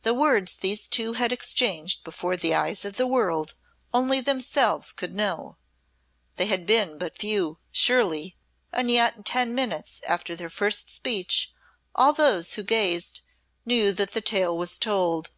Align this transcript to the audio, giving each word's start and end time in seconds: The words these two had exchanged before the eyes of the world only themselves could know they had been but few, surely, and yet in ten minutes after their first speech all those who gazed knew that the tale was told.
The 0.00 0.14
words 0.14 0.56
these 0.56 0.86
two 0.86 1.12
had 1.12 1.30
exchanged 1.30 2.02
before 2.02 2.38
the 2.38 2.54
eyes 2.54 2.86
of 2.86 2.96
the 2.96 3.06
world 3.06 3.52
only 3.92 4.18
themselves 4.22 4.92
could 4.92 5.14
know 5.14 5.58
they 6.36 6.46
had 6.46 6.64
been 6.64 6.96
but 6.96 7.18
few, 7.18 7.58
surely, 7.70 8.34
and 8.72 8.90
yet 8.90 9.14
in 9.16 9.24
ten 9.24 9.54
minutes 9.54 10.00
after 10.08 10.34
their 10.34 10.48
first 10.48 10.90
speech 10.90 11.52
all 11.94 12.14
those 12.14 12.54
who 12.54 12.62
gazed 12.62 13.20
knew 13.66 13.92
that 13.92 14.12
the 14.12 14.22
tale 14.22 14.56
was 14.56 14.78
told. 14.78 15.32